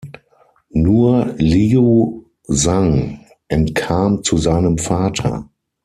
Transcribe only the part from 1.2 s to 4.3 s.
Liu Zhang entkam